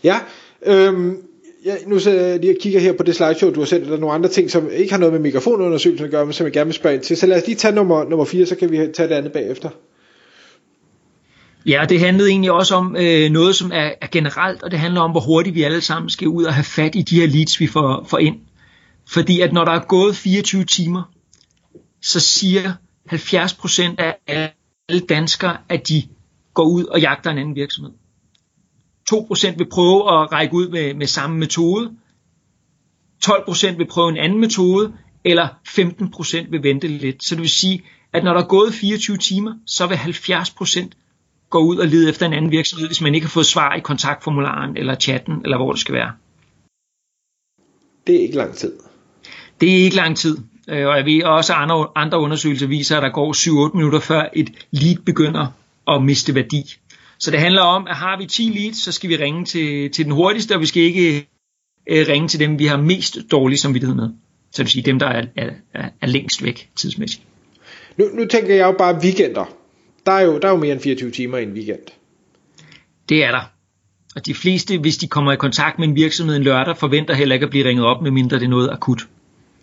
Ja, 0.04 0.16
øhm, 0.66 1.16
ja, 1.64 1.74
nu 1.86 1.98
så 1.98 2.10
jeg 2.10 2.40
lige 2.40 2.56
kigger 2.60 2.80
her 2.80 2.92
på 2.92 3.02
det 3.02 3.14
slideshow, 3.14 3.52
du 3.52 3.60
har 3.60 3.66
sendt, 3.66 3.86
der 3.86 3.92
er 3.92 3.98
nogle 4.00 4.14
andre 4.14 4.28
ting, 4.28 4.50
som 4.50 4.70
ikke 4.70 4.92
har 4.92 4.98
noget 4.98 5.12
med 5.12 5.20
mikrofonundersøgelsen 5.20 6.04
at 6.04 6.10
gøre, 6.10 6.24
men 6.24 6.32
som 6.32 6.44
jeg 6.44 6.52
gerne 6.52 6.66
vil 6.66 6.74
spørge 6.74 6.94
ind 6.94 7.02
til. 7.02 7.16
Så 7.16 7.26
lad 7.26 7.36
os 7.36 7.46
lige 7.46 7.56
tage 7.56 7.74
nummer, 7.74 8.04
nummer 8.04 8.24
4, 8.24 8.46
så 8.46 8.56
kan 8.56 8.70
vi 8.70 8.76
tage 8.76 9.08
det 9.08 9.14
andet 9.14 9.32
bagefter. 9.32 9.68
Ja, 11.66 11.84
det 11.88 12.00
handlede 12.00 12.30
egentlig 12.30 12.52
også 12.52 12.74
om 12.74 12.96
øh, 12.96 13.30
noget, 13.30 13.56
som 13.56 13.70
er, 13.74 13.90
er 14.00 14.06
generelt, 14.12 14.62
og 14.62 14.70
det 14.70 14.78
handler 14.78 15.00
om, 15.00 15.10
hvor 15.10 15.20
hurtigt 15.20 15.54
vi 15.54 15.62
alle 15.62 15.80
sammen 15.80 16.10
skal 16.10 16.28
ud 16.28 16.44
og 16.44 16.54
have 16.54 16.64
fat 16.64 16.94
i 16.94 17.02
de 17.02 17.20
her 17.20 17.26
leads, 17.26 17.60
vi 17.60 17.66
får, 17.66 18.06
får 18.08 18.18
ind. 18.18 18.36
Fordi 19.08 19.40
at 19.40 19.52
når 19.52 19.64
der 19.64 19.72
er 19.72 19.84
gået 19.88 20.16
24 20.16 20.64
timer, 20.64 21.02
så 22.02 22.20
siger 22.20 22.72
70% 23.12 23.94
af 23.98 24.16
alle 24.28 25.06
danskere, 25.08 25.56
at 25.68 25.88
de 25.88 26.02
går 26.54 26.64
ud 26.64 26.84
og 26.84 27.00
jagter 27.00 27.30
en 27.30 27.38
anden 27.38 27.54
virksomhed. 27.54 27.92
2% 29.12 29.56
vil 29.56 29.68
prøve 29.70 30.00
at 30.00 30.32
række 30.32 30.54
ud 30.54 30.68
med, 30.68 30.94
med 30.94 31.06
samme 31.06 31.38
metode, 31.38 31.92
12% 33.24 33.76
vil 33.76 33.86
prøve 33.86 34.08
en 34.08 34.16
anden 34.16 34.40
metode, 34.40 34.92
eller 35.24 35.48
15% 35.68 36.50
vil 36.50 36.62
vente 36.62 36.88
lidt. 36.88 37.24
Så 37.24 37.34
det 37.34 37.42
vil 37.42 37.50
sige, 37.50 37.82
at 38.12 38.24
når 38.24 38.32
der 38.32 38.40
er 38.40 38.46
gået 38.46 38.74
24 38.74 39.16
timer, 39.16 39.54
så 39.66 39.86
vil 39.86 39.94
70% 39.94 40.90
gå 41.50 41.58
ud 41.58 41.76
og 41.76 41.86
lede 41.86 42.08
efter 42.08 42.26
en 42.26 42.32
anden 42.32 42.50
virksomhed, 42.50 42.86
hvis 42.86 43.00
man 43.00 43.14
ikke 43.14 43.26
har 43.26 43.30
fået 43.30 43.46
svar 43.46 43.74
i 43.74 43.80
kontaktformularen, 43.80 44.76
eller 44.76 44.94
chatten, 44.94 45.40
eller 45.44 45.56
hvor 45.56 45.72
det 45.72 45.80
skal 45.80 45.94
være. 45.94 46.12
Det 48.06 48.16
er 48.16 48.20
ikke 48.20 48.36
lang 48.36 48.54
tid. 48.54 48.72
Det 49.60 49.70
er 49.70 49.84
ikke 49.84 49.96
lang 49.96 50.16
tid. 50.16 50.38
Øh, 50.68 50.86
og 50.86 50.96
jeg 50.96 51.06
ved 51.06 51.22
også, 51.22 51.52
at 51.52 51.58
andre, 51.58 51.88
andre 51.94 52.20
undersøgelser 52.20 52.66
viser, 52.66 52.96
at 52.96 53.02
der 53.02 53.10
går 53.10 53.68
7-8 53.68 53.76
minutter 53.76 54.00
før 54.00 54.28
et 54.32 54.50
lead 54.70 54.96
begynder 54.96 55.46
at 55.88 56.02
miste 56.02 56.34
værdi. 56.34 56.62
Så 57.22 57.30
det 57.30 57.40
handler 57.40 57.62
om, 57.62 57.86
at 57.86 57.96
har 57.96 58.18
vi 58.18 58.26
10 58.26 58.42
leads, 58.42 58.84
så 58.84 58.92
skal 58.92 59.10
vi 59.10 59.16
ringe 59.16 59.44
til, 59.44 59.90
til 59.90 60.04
den 60.04 60.12
hurtigste, 60.12 60.54
og 60.54 60.60
vi 60.60 60.66
skal 60.66 60.82
ikke 60.82 61.28
øh, 61.90 62.06
ringe 62.08 62.28
til 62.28 62.40
dem, 62.40 62.58
vi 62.58 62.66
har 62.66 62.76
mest 62.76 63.18
dårlig 63.30 63.58
samvittighed 63.58 63.96
med. 63.96 64.08
Så 64.52 64.56
det 64.56 64.58
vil 64.58 64.68
sige 64.68 64.82
dem, 64.82 64.98
der 64.98 65.06
er, 65.06 65.26
er, 65.36 65.50
er, 65.74 65.88
er 66.00 66.06
længst 66.06 66.44
væk 66.44 66.70
tidsmæssigt. 66.76 67.22
Nu, 67.96 68.04
nu 68.14 68.26
tænker 68.26 68.54
jeg 68.54 68.66
jo 68.66 68.72
bare 68.78 68.98
weekender. 69.02 69.44
Der 70.06 70.12
er, 70.12 70.20
jo, 70.20 70.38
der 70.38 70.48
er 70.48 70.52
jo 70.52 70.58
mere 70.58 70.72
end 70.72 70.80
24 70.80 71.10
timer 71.10 71.38
i 71.38 71.42
en 71.42 71.52
weekend. 71.52 71.80
Det 73.08 73.24
er 73.24 73.30
der. 73.30 73.50
Og 74.16 74.26
de 74.26 74.34
fleste, 74.34 74.78
hvis 74.78 74.96
de 74.96 75.06
kommer 75.06 75.32
i 75.32 75.36
kontakt 75.36 75.78
med 75.78 75.88
en 75.88 75.94
virksomhed 75.94 76.36
en 76.36 76.42
lørdag, 76.42 76.76
forventer 76.76 77.14
heller 77.14 77.34
ikke 77.34 77.44
at 77.44 77.50
blive 77.50 77.68
ringet 77.68 77.86
op, 77.86 78.02
medmindre 78.02 78.38
det 78.38 78.44
er 78.44 78.48
noget 78.48 78.70
akut. 78.70 79.02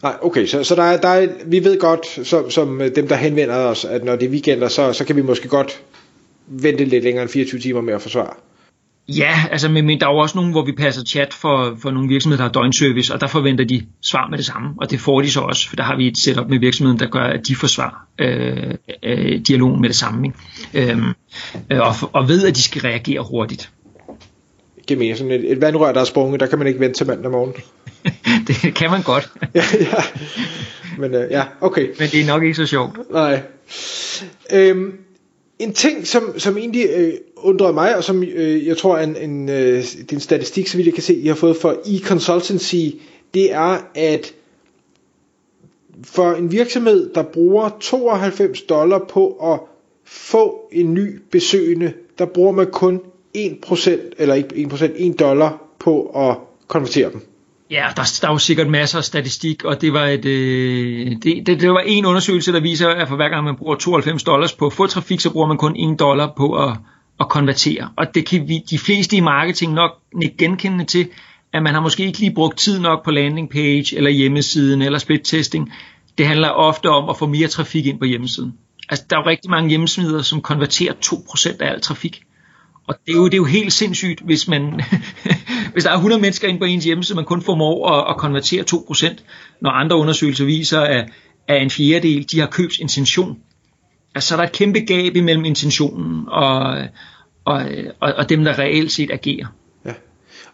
Nej, 0.04 0.16
okay, 0.22 0.46
så, 0.46 0.64
så 0.64 0.76
der 0.76 0.84
er, 0.84 1.02
der 1.02 1.08
er, 1.08 1.28
vi 1.46 1.64
ved 1.64 1.80
godt, 1.80 2.28
som, 2.28 2.50
som 2.50 2.82
dem 2.96 3.08
der 3.08 3.16
henvender 3.16 3.56
os, 3.56 3.86
at 3.86 4.04
når 4.04 4.16
det 4.16 4.26
er 4.26 4.30
weekender, 4.30 4.68
så, 4.68 4.94
så 4.94 5.06
kan 5.06 5.16
vi 5.16 5.22
måske 5.22 5.48
godt 5.48 5.82
vente 6.50 6.86
lidt 6.86 7.04
længere 7.04 7.24
end 7.24 7.32
24 7.32 7.62
timer 7.62 7.82
med 7.82 7.94
at 7.94 8.02
forsvare. 8.02 8.34
Ja, 9.18 9.44
altså 9.52 9.70
men, 9.70 9.86
men 9.86 10.00
der 10.00 10.08
er 10.08 10.12
jo 10.12 10.18
også 10.18 10.38
nogen, 10.38 10.52
hvor 10.52 10.66
vi 10.66 10.72
passer 10.72 11.06
chat 11.06 11.34
for, 11.34 11.78
for 11.82 11.92
nogle 11.92 12.10
virksomheder, 12.10 12.44
der 12.44 12.48
har 12.48 12.52
døgnservice, 12.52 13.14
og 13.14 13.22
der 13.22 13.28
forventer 13.28 13.66
de 13.66 13.86
svar 14.02 14.28
med 14.30 14.38
det 14.38 14.46
samme, 14.46 14.70
og 14.78 14.92
det 14.92 15.00
får 15.00 15.22
de 15.22 15.32
så 15.32 15.40
også, 15.40 15.70
for 15.70 15.76
der 15.76 15.84
har 15.84 15.98
vi 15.98 16.08
et 16.08 16.18
setup 16.18 16.50
med 16.50 16.60
virksomheden, 16.60 17.00
der 17.00 17.08
gør, 17.08 17.24
at 17.24 17.48
de 17.48 17.56
får 17.56 17.68
svar 17.68 18.08
øh, 18.20 18.74
øh, 19.04 19.42
dialogen 19.48 19.82
med 19.82 19.90
det 19.90 19.96
samme, 19.96 20.28
ikke? 20.28 20.92
Øhm, 20.92 21.14
øh, 21.72 21.80
og, 21.80 21.94
og 22.14 22.28
ved, 22.28 22.48
at 22.48 22.56
de 22.56 22.62
skal 22.62 22.82
reagere 22.82 23.26
hurtigt. 23.30 23.72
Giv 24.88 24.98
mere 24.98 25.16
sådan 25.16 25.32
et, 25.32 25.52
et 25.52 25.62
vandrør, 25.62 25.92
der 25.92 26.02
er 26.02 26.06
sprunget, 26.06 26.40
der 26.40 26.46
kan 26.46 26.58
man 26.58 26.68
ikke 26.68 26.80
vente 26.80 26.98
til 26.98 27.08
mandag 27.08 27.32
morgen. 27.32 27.54
det 28.48 28.74
kan 28.76 28.92
man 28.92 29.02
godt. 29.02 29.32
ja, 29.56 29.64
ja. 29.80 30.04
Men 30.98 31.16
øh, 31.16 31.32
ja, 31.32 31.44
okay. 31.62 31.88
Men 32.00 32.10
det 32.10 32.22
er 32.22 32.26
nok 32.26 32.44
ikke 32.44 32.56
så 32.56 32.66
sjovt. 32.66 32.98
Nej. 33.12 33.42
Øhm, 34.54 34.94
en 35.60 35.74
ting, 35.74 36.08
som, 36.08 36.34
som 36.40 36.58
egentlig 36.58 36.90
øh, 36.96 37.14
undrede 37.36 37.74
mig, 37.74 37.96
og 37.98 38.04
som 38.04 38.24
øh, 38.24 38.68
jeg 38.68 38.78
tror 38.78 38.98
er 38.98 39.04
en, 39.04 39.16
en, 39.16 39.50
øh, 39.50 39.76
det 39.84 40.12
er 40.12 40.16
en 40.16 40.20
statistik, 40.20 40.68
så 40.68 40.78
vidt 40.78 40.86
jeg 40.86 40.94
kan 40.94 41.04
se, 41.04 41.16
I 41.16 41.28
har 41.28 41.36
fået 41.36 41.58
for 41.58 41.72
e-consultancy, 41.86 42.96
det 43.34 43.52
er, 43.54 43.78
at 43.96 44.34
for 46.04 46.32
en 46.34 46.52
virksomhed, 46.52 47.14
der 47.14 47.24
bruger 47.24 47.70
92 47.80 48.62
dollar 48.62 49.06
på 49.10 49.28
at 49.54 49.60
få 50.06 50.70
en 50.72 50.94
ny 50.94 51.20
besøgende, 51.32 51.94
der 52.20 52.26
bruger 52.26 52.52
man 52.52 52.72
kun 52.72 53.00
1%, 53.38 53.92
eller 54.18 54.36
ikke 54.36 54.56
1%, 54.56 54.86
1 54.96 55.20
dollar 55.20 55.64
på 55.80 56.06
at 56.30 56.36
konvertere 56.68 57.12
dem. 57.12 57.22
Ja, 57.72 57.88
der, 57.96 58.20
der 58.22 58.28
er 58.28 58.32
jo 58.32 58.38
sikkert 58.38 58.68
masser 58.68 58.98
af 58.98 59.04
statistik, 59.04 59.64
og 59.64 59.82
det 59.82 59.94
var, 59.94 60.06
et, 60.06 60.26
øh, 60.26 61.12
det, 61.24 61.46
det, 61.46 61.62
det 61.62 61.72
var 61.72 61.84
en 61.86 62.06
undersøgelse, 62.06 62.54
der 62.54 62.60
viser, 62.60 62.90
at 62.90 63.08
for 63.08 63.16
hver 63.16 63.30
gang 63.30 63.44
man 63.44 63.56
bruger 63.56 63.76
92 63.76 64.24
dollars 64.24 64.54
på 64.54 64.70
fodtrafik, 64.70 65.20
så 65.20 65.30
bruger 65.30 65.48
man 65.48 65.58
kun 65.58 65.76
1 65.76 66.00
dollar 66.00 66.34
på 66.38 66.54
at, 66.54 66.78
at 67.20 67.30
konvertere. 67.30 67.90
Og 67.98 68.16
det 68.16 68.26
kan 68.26 68.48
vi, 68.48 68.60
de 68.70 68.80
fleste 68.80 69.16
i 69.16 69.20
marketing 69.20 69.74
nok 69.74 69.92
ikke 70.22 70.38
genkende 70.38 70.86
til, 70.86 71.08
at 71.54 71.64
man 71.64 71.74
har 71.74 71.82
måske 71.82 72.06
ikke 72.06 72.20
lige 72.20 72.34
brugt 72.34 72.58
tid 72.58 72.80
nok 72.80 73.06
på 73.06 73.12
landing 73.12 73.50
page, 73.50 73.98
eller 73.98 74.10
hjemmesiden, 74.10 74.82
eller 74.82 75.00
split 75.00 75.22
testing. 75.24 75.74
Det 76.18 76.28
handler 76.28 76.50
ofte 76.50 76.90
om 76.90 77.10
at 77.10 77.18
få 77.18 77.28
mere 77.28 77.48
trafik 77.48 77.86
ind 77.86 78.00
på 78.00 78.06
hjemmesiden. 78.06 78.54
Altså, 78.90 79.06
der 79.10 79.18
er 79.18 79.22
jo 79.22 79.30
rigtig 79.30 79.50
mange 79.50 79.70
hjemmesider, 79.70 80.22
som 80.22 80.42
konverterer 80.42 80.94
2% 81.06 81.58
af 81.60 81.72
al 81.72 81.82
trafik. 81.82 82.22
Og 82.88 82.96
det 83.06 83.12
er 83.12 83.18
jo, 83.18 83.26
det 83.26 83.34
er 83.34 83.38
jo 83.38 83.46
helt 83.46 83.74
sindssygt, 83.74 84.22
hvis, 84.26 84.48
man, 84.48 84.64
hvis 85.74 85.84
der 85.84 85.90
er 85.90 85.96
100 85.96 86.22
mennesker 86.22 86.48
ind 86.48 86.60
på 86.60 86.66
ens 86.66 86.86
hjemmeside, 86.86 87.16
man 87.16 87.26
kun 87.26 87.42
formår 87.42 87.90
at, 87.90 88.10
at 88.10 88.18
konvertere 88.18 88.64
2%, 88.72 89.16
når 89.62 89.70
andre 89.70 89.98
undersøgelser 89.98 90.46
viser, 90.46 90.80
at, 90.80 91.10
at 91.48 91.62
en 91.62 91.70
fjerdedel 91.70 92.26
de 92.32 92.40
har 92.40 92.48
købsintention. 92.48 93.38
Altså 94.16 94.28
så 94.28 94.36
er 94.36 94.38
der 94.38 94.44
et 94.44 94.52
kæmpe 94.52 94.80
gab 94.80 95.16
imellem 95.16 95.46
intentionen 95.46 96.24
og, 96.28 96.78
og, 97.46 97.66
og, 98.00 98.14
og 98.14 98.30
dem, 98.30 98.44
der 98.44 98.60
reelt 98.60 98.92
set 98.92 99.12
agerer. 99.12 99.48
Ja. 99.86 99.94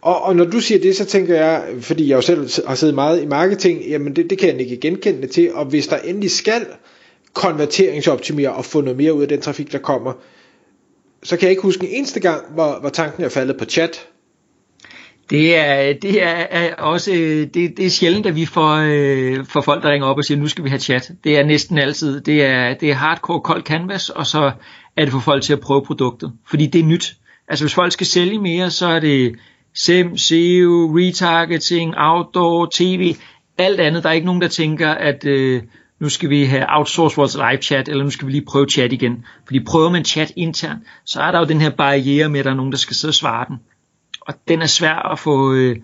Og, 0.01 0.21
og 0.21 0.35
når 0.35 0.45
du 0.45 0.59
siger 0.59 0.81
det, 0.81 0.95
så 0.95 1.05
tænker 1.05 1.35
jeg, 1.35 1.63
fordi 1.81 2.09
jeg 2.09 2.15
jo 2.15 2.21
selv 2.21 2.49
har 2.67 2.75
siddet 2.75 2.95
meget 2.95 3.23
i 3.23 3.25
marketing, 3.25 3.81
jamen 3.89 4.15
det, 4.15 4.29
det 4.29 4.37
kan 4.37 4.49
jeg 4.49 4.61
ikke 4.61 4.77
genkende 4.77 5.27
til, 5.27 5.53
og 5.53 5.65
hvis 5.65 5.87
der 5.87 5.97
endelig 5.97 6.31
skal 6.31 6.65
konverteringsoptimere 7.33 8.53
og 8.53 8.65
få 8.65 8.81
noget 8.81 8.97
mere 8.97 9.13
ud 9.13 9.21
af 9.21 9.27
den 9.27 9.41
trafik, 9.41 9.71
der 9.71 9.77
kommer, 9.77 10.13
så 11.23 11.37
kan 11.37 11.43
jeg 11.43 11.49
ikke 11.49 11.61
huske 11.61 11.87
en 11.87 11.93
eneste 11.97 12.19
gang, 12.19 12.53
hvor, 12.53 12.79
hvor 12.79 12.89
tanken 12.89 13.23
er 13.23 13.29
faldet 13.29 13.57
på 13.57 13.65
chat. 13.65 14.07
Det 15.29 15.57
er, 15.57 15.93
det 15.93 16.23
er, 16.23 16.75
også 16.75 17.11
det, 17.53 17.77
det 17.77 17.85
er 17.85 17.89
sjældent, 17.89 18.25
at 18.25 18.35
vi 18.35 18.45
får, 18.45 18.75
øh, 18.75 19.45
får 19.45 19.61
folk, 19.61 19.83
der 19.83 19.91
ringer 19.91 20.07
op 20.07 20.17
og 20.17 20.23
siger, 20.23 20.37
nu 20.37 20.47
skal 20.47 20.63
vi 20.63 20.69
have 20.69 20.79
chat. 20.79 21.11
Det 21.23 21.37
er 21.37 21.43
næsten 21.43 21.77
altid. 21.77 22.21
Det 22.21 22.45
er, 22.45 22.73
det 22.73 22.89
er 22.89 22.93
hardcore 22.93 23.41
kold 23.41 23.63
canvas, 23.63 24.09
og 24.09 24.27
så 24.27 24.51
er 24.97 25.05
det 25.05 25.11
for 25.11 25.19
folk 25.19 25.43
til 25.43 25.53
at 25.53 25.59
prøve 25.59 25.85
produktet. 25.85 26.33
Fordi 26.49 26.65
det 26.65 26.81
er 26.81 26.85
nyt. 26.85 27.15
Altså 27.47 27.65
hvis 27.65 27.73
folk 27.73 27.91
skal 27.91 28.07
sælge 28.07 28.39
mere, 28.39 28.71
så 28.71 28.87
er 28.87 28.99
det 28.99 29.35
SEM, 29.73 30.17
SEO, 30.17 30.97
retargeting, 30.97 31.93
outdoor, 31.97 32.69
tv, 32.73 33.15
alt 33.57 33.79
andet. 33.79 34.03
Der 34.03 34.09
er 34.09 34.13
ikke 34.13 34.25
nogen, 34.25 34.41
der 34.41 34.47
tænker, 34.47 34.89
at 34.89 35.25
øh, 35.25 35.63
nu 35.99 36.09
skal 36.09 36.29
vi 36.29 36.45
have 36.45 36.65
outsource 36.69 37.15
vores 37.15 37.35
live 37.35 37.61
chat, 37.61 37.89
eller 37.89 38.03
nu 38.03 38.09
skal 38.09 38.27
vi 38.27 38.31
lige 38.31 38.45
prøve 38.45 38.67
chat 38.69 38.93
igen. 38.93 39.25
Fordi 39.45 39.59
prøver 39.59 39.89
man 39.89 40.05
chat 40.05 40.31
internt, 40.35 40.83
så 41.05 41.21
er 41.21 41.31
der 41.31 41.39
jo 41.39 41.45
den 41.45 41.61
her 41.61 41.69
barriere 41.69 42.29
med, 42.29 42.39
at 42.39 42.45
der 42.45 42.51
er 42.51 42.55
nogen, 42.55 42.71
der 42.71 42.77
skal 42.77 42.95
sidde 42.95 43.09
og 43.09 43.15
svare 43.15 43.45
den. 43.49 43.57
Og 44.25 44.33
den 44.47 44.61
er 44.61 44.67
svær 44.67 45.11
at 45.11 45.19
få, 45.19 45.53
øh, 45.53 45.75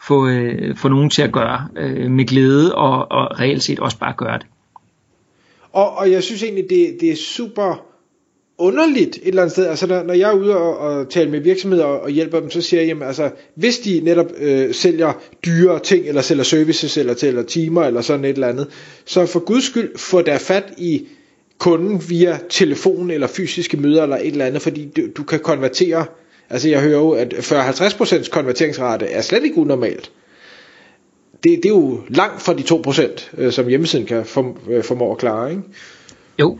få, 0.00 0.28
øh, 0.28 0.76
få 0.76 0.88
nogen 0.88 1.10
til 1.10 1.22
at 1.22 1.32
gøre 1.32 1.68
øh, 1.76 2.10
med 2.10 2.24
glæde, 2.24 2.74
og, 2.74 3.10
og 3.10 3.40
reelt 3.40 3.62
set 3.62 3.78
også 3.78 3.98
bare 3.98 4.14
gøre 4.16 4.38
det. 4.38 4.46
Og, 5.72 5.96
og 5.96 6.10
jeg 6.10 6.22
synes 6.22 6.42
egentlig, 6.42 6.64
det, 6.70 6.96
det 7.00 7.10
er 7.10 7.16
super 7.16 7.84
underligt 8.58 9.16
et 9.16 9.28
eller 9.28 9.42
andet 9.42 9.52
sted. 9.52 9.66
Altså 9.66 9.86
når, 9.86 10.02
når 10.02 10.14
jeg 10.14 10.30
er 10.30 10.34
ude 10.34 10.56
og, 10.56 10.78
og 10.78 11.10
tale 11.10 11.30
med 11.30 11.40
virksomheder 11.40 11.84
og, 11.84 12.00
og 12.00 12.10
hjælper 12.10 12.40
dem, 12.40 12.50
så 12.50 12.60
siger 12.62 12.80
jeg, 12.80 12.88
jamen 12.88 13.02
altså, 13.02 13.30
hvis 13.54 13.78
de 13.78 14.00
netop 14.04 14.26
øh, 14.38 14.74
sælger 14.74 15.12
dyre 15.44 15.78
ting, 15.78 16.06
eller 16.06 16.22
sælger 16.22 16.44
services, 16.44 16.96
eller 16.96 17.14
tæller 17.14 17.42
timer, 17.42 17.82
eller 17.82 18.00
sådan 18.00 18.24
et 18.24 18.30
eller 18.30 18.48
andet, 18.48 18.68
så 19.04 19.26
for 19.26 19.40
guds 19.40 19.64
skyld 19.64 19.98
få 19.98 20.22
der 20.22 20.38
fat 20.38 20.72
i 20.78 21.06
kunden 21.58 22.02
via 22.08 22.38
telefon, 22.48 23.10
eller 23.10 23.26
fysiske 23.26 23.76
møder, 23.76 24.02
eller 24.02 24.16
et 24.16 24.26
eller 24.26 24.46
andet, 24.46 24.62
fordi 24.62 24.88
du, 24.96 25.02
du 25.16 25.22
kan 25.22 25.40
konvertere, 25.40 26.06
altså 26.50 26.68
jeg 26.68 26.80
hører 26.80 26.98
jo, 26.98 27.10
at 27.10 27.34
40-50% 27.34 28.30
konverteringsrate 28.30 29.06
er 29.06 29.22
slet 29.22 29.44
ikke 29.44 29.58
unormalt. 29.58 30.10
Det, 31.32 31.60
det 31.62 31.64
er 31.64 31.68
jo 31.68 32.00
langt 32.08 32.42
fra 32.42 32.54
de 32.54 32.62
2%, 32.62 33.42
øh, 33.42 33.52
som 33.52 33.68
hjemmesiden 33.68 34.06
kan 34.06 34.24
form, 34.24 34.56
øh, 34.70 34.84
formå 34.84 35.12
at 35.12 35.18
klare, 35.18 35.50
ikke? 35.50 35.62
Jo, 36.40 36.58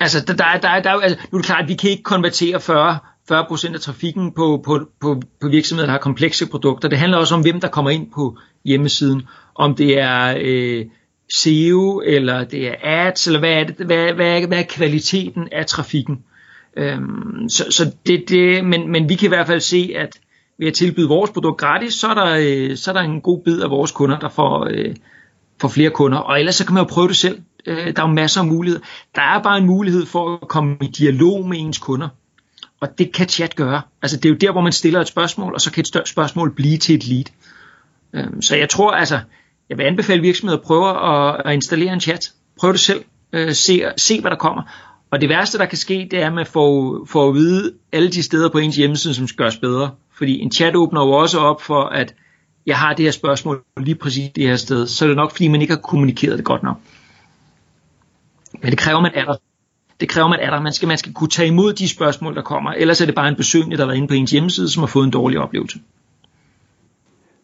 Altså, 0.00 0.20
der, 0.20 0.34
der, 0.34 0.58
der, 0.62 0.80
der, 0.80 0.90
altså, 0.90 1.18
nu 1.32 1.38
er 1.38 1.42
det 1.42 1.46
klart, 1.46 1.62
at 1.62 1.68
vi 1.68 1.74
kan 1.74 1.90
ikke 1.90 2.02
konvertere 2.02 2.60
40, 2.60 2.98
40% 3.32 3.74
af 3.74 3.80
trafikken 3.80 4.32
på, 4.32 4.62
på, 4.64 4.80
på, 5.00 5.22
på 5.40 5.48
virksomheder, 5.48 5.86
der 5.86 5.92
har 5.92 5.98
komplekse 5.98 6.46
produkter. 6.46 6.88
Det 6.88 6.98
handler 6.98 7.18
også 7.18 7.34
om, 7.34 7.40
hvem 7.40 7.60
der 7.60 7.68
kommer 7.68 7.90
ind 7.90 8.10
på 8.14 8.38
hjemmesiden. 8.64 9.22
Om 9.54 9.74
det 9.74 9.98
er 9.98 10.36
øh, 10.40 10.86
SEO, 11.32 12.00
eller 12.00 12.44
det 12.44 12.68
er 12.68 12.74
ads, 12.82 13.26
eller 13.26 13.40
hvad 13.40 13.52
er, 13.52 13.64
det, 13.64 13.86
hvad, 13.86 14.12
hvad, 14.12 14.42
er, 14.42 14.46
hvad 14.46 14.58
er 14.58 14.62
kvaliteten 14.68 15.48
af 15.52 15.66
trafikken. 15.66 16.24
Øhm, 16.76 17.48
så 17.48 17.64
så 17.70 17.92
det, 18.06 18.24
det, 18.28 18.64
men, 18.64 18.92
men 18.92 19.08
vi 19.08 19.14
kan 19.14 19.26
i 19.26 19.28
hvert 19.28 19.46
fald 19.46 19.60
se, 19.60 19.92
at 19.96 20.18
ved 20.58 20.66
at 20.66 20.74
tilbyde 20.74 21.08
vores 21.08 21.30
produkt 21.30 21.60
gratis, 21.60 21.94
så 21.94 22.08
er 22.08 22.14
der, 22.14 22.36
øh, 22.40 22.76
så 22.76 22.90
er 22.90 22.92
der 22.92 23.00
en 23.00 23.20
god 23.20 23.42
bid 23.44 23.60
af 23.60 23.70
vores 23.70 23.92
kunder, 23.92 24.18
der 24.18 24.28
får, 24.28 24.68
øh, 24.70 24.94
får 25.60 25.68
flere 25.68 25.90
kunder. 25.90 26.18
Og 26.18 26.38
ellers 26.38 26.54
så 26.54 26.66
kan 26.66 26.74
man 26.74 26.82
jo 26.82 26.88
prøve 26.88 27.08
det 27.08 27.16
selv. 27.16 27.42
Øh, 27.66 27.96
der 27.96 28.02
er 28.02 28.08
jo 28.08 28.14
masser 28.14 28.40
af 28.40 28.46
muligheder. 28.46 28.84
Der 29.14 29.22
er 29.22 29.42
bare 29.42 29.58
en 29.58 29.66
mulighed 29.66 30.06
for 30.06 30.38
at 30.42 30.48
komme 30.48 30.76
i 30.82 30.86
dialog 30.86 31.48
med 31.48 31.58
ens 31.58 31.78
kunder. 31.78 32.08
Og 32.80 32.98
det 32.98 33.12
kan 33.12 33.28
chat 33.28 33.56
gøre. 33.56 33.82
Altså 34.02 34.16
det 34.16 34.24
er 34.24 34.30
jo 34.30 34.36
der, 34.36 34.52
hvor 34.52 34.60
man 34.60 34.72
stiller 34.72 35.00
et 35.00 35.08
spørgsmål, 35.08 35.54
og 35.54 35.60
så 35.60 35.72
kan 35.72 35.80
et 35.80 36.08
spørgsmål 36.08 36.54
blive 36.54 36.78
til 36.78 36.94
et 36.94 37.06
lead. 37.06 37.24
Øh, 38.12 38.42
så 38.42 38.56
jeg 38.56 38.68
tror 38.68 38.90
altså, 38.90 39.20
jeg 39.68 39.78
vil 39.78 39.84
anbefale 39.84 40.22
virksomheder 40.22 40.58
at 40.58 40.64
prøve 40.64 40.88
at, 40.88 41.42
at 41.44 41.54
installere 41.54 41.92
en 41.92 42.00
chat. 42.00 42.32
Prøv 42.60 42.72
det 42.72 42.80
selv. 42.80 43.04
Øh, 43.32 43.52
se, 43.52 43.82
se, 43.96 44.20
hvad 44.20 44.30
der 44.30 44.36
kommer. 44.36 44.62
Og 45.10 45.20
det 45.20 45.28
værste, 45.28 45.58
der 45.58 45.66
kan 45.66 45.78
ske, 45.78 46.08
det 46.10 46.22
er, 46.22 46.26
at 46.26 46.32
man 46.32 46.46
får, 46.46 47.04
får 47.06 47.28
at 47.28 47.34
vide 47.34 47.72
alle 47.92 48.10
de 48.10 48.22
steder 48.22 48.48
på 48.48 48.58
ens 48.58 48.76
hjemmeside, 48.76 49.14
som 49.14 49.26
skal 49.26 49.36
gøres 49.36 49.56
bedre. 49.56 49.90
Fordi 50.12 50.40
en 50.40 50.52
chat 50.52 50.76
åbner 50.76 51.00
jo 51.04 51.10
også 51.10 51.38
op 51.38 51.62
for, 51.62 51.82
at 51.82 52.14
jeg 52.66 52.78
har 52.78 52.94
det 52.94 53.04
her 53.04 53.12
spørgsmål 53.12 53.64
lige 53.76 53.94
præcis 53.94 54.30
det 54.36 54.48
her 54.48 54.56
sted. 54.56 54.86
Så 54.86 55.04
er 55.04 55.06
det 55.06 55.16
nok, 55.16 55.30
fordi 55.30 55.48
man 55.48 55.60
ikke 55.60 55.74
har 55.74 55.80
kommunikeret 55.80 56.36
det 56.38 56.44
godt 56.44 56.62
nok. 56.62 56.76
Men 58.62 58.70
det 58.70 58.78
kræver, 58.78 59.00
man 59.00 59.12
er 59.14 59.24
der. 59.24 59.36
Det 60.00 60.08
kræver, 60.08 60.28
man 60.28 60.40
er 60.40 60.50
der. 60.50 60.60
Man 60.60 60.72
skal, 60.72 60.88
man 60.88 60.98
skal 60.98 61.12
kunne 61.12 61.30
tage 61.30 61.48
imod 61.48 61.72
de 61.72 61.88
spørgsmål, 61.88 62.34
der 62.34 62.42
kommer. 62.42 62.72
Ellers 62.72 63.00
er 63.00 63.06
det 63.06 63.14
bare 63.14 63.28
en 63.28 63.36
besøgende, 63.36 63.76
der 63.76 63.82
har 63.82 63.86
været 63.86 63.96
inde 63.96 64.08
på 64.08 64.14
ens 64.14 64.30
hjemmeside, 64.30 64.68
som 64.70 64.80
har 64.80 64.86
fået 64.86 65.04
en 65.04 65.10
dårlig 65.10 65.38
oplevelse. 65.38 65.78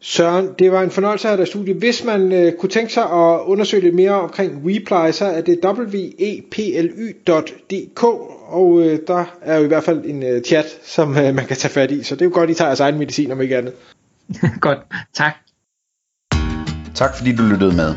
Søren, 0.05 0.49
det 0.59 0.73
var 0.73 0.83
en 0.83 0.91
fornøjelse 0.91 1.29
at 1.29 1.31
have 1.31 1.41
dig 1.41 1.49
studie. 1.49 1.75
Hvis 1.75 2.05
man 2.05 2.33
øh, 2.33 2.53
kunne 2.53 2.71
tænke 2.71 2.93
sig 2.93 3.03
at 3.03 3.41
undersøge 3.41 3.83
lidt 3.83 3.95
mere 3.95 4.13
omkring 4.13 4.63
Reply, 4.65 5.13
så 5.13 5.25
er 5.25 5.41
det 5.41 5.59
weply.dk, 6.55 8.05
og 8.49 8.83
øh, 8.83 8.99
der 9.07 9.25
er 9.43 9.59
jo 9.59 9.65
i 9.65 9.67
hvert 9.67 9.85
fald 9.85 10.05
en 10.05 10.23
øh, 10.23 10.43
chat, 10.43 10.67
som 10.85 11.19
øh, 11.19 11.35
man 11.35 11.47
kan 11.47 11.57
tage 11.57 11.73
fat 11.73 11.91
i. 11.91 12.03
Så 12.03 12.15
det 12.15 12.23
er 12.23 12.27
jo 12.27 12.31
godt, 12.35 12.51
I 12.51 12.55
tager 12.55 12.69
jeres 12.69 12.81
egen 12.81 12.99
medicin, 12.99 13.33
om 13.33 13.41
ikke 13.41 13.57
andet. 13.57 13.73
godt, 14.61 14.79
tak. 15.15 15.35
Tak 16.95 17.17
fordi 17.17 17.37
du 17.37 17.43
lyttede 17.43 17.77
med. 17.77 17.95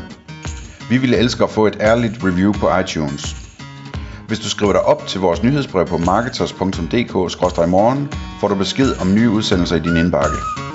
Vi 0.90 0.98
ville 0.98 1.16
elske 1.16 1.44
at 1.44 1.50
få 1.50 1.66
et 1.66 1.76
ærligt 1.80 2.24
review 2.24 2.52
på 2.52 2.78
iTunes. 2.78 3.36
Hvis 4.28 4.38
du 4.38 4.48
skriver 4.48 4.72
dig 4.72 4.82
op 4.82 5.06
til 5.06 5.20
vores 5.20 5.42
nyhedsbrev 5.42 5.86
på 5.86 5.98
marketers.dk-morgen, 5.98 8.08
får 8.40 8.48
du 8.48 8.54
besked 8.54 9.00
om 9.00 9.14
nye 9.14 9.30
udsendelser 9.30 9.76
i 9.76 9.80
din 9.80 9.96
indbakke. 9.96 10.65